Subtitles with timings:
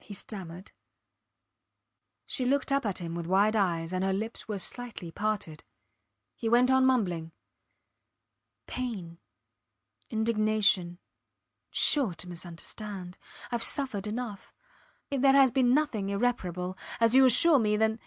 [0.00, 0.70] He stammered.
[2.26, 5.64] She looked up at him with wide eyes, and her lips were slightly parted.
[6.36, 7.32] He went on mumbling...
[8.66, 9.16] Pain....
[10.10, 10.98] Indignation....
[11.70, 13.16] Sure to misunderstand.
[13.50, 14.52] Ive suffered enough.
[15.10, 17.78] And if there has been nothing irreparable as you assure me...
[17.78, 17.98] then